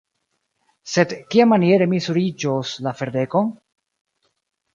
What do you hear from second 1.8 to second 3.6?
mi suriĝos la ferdekon?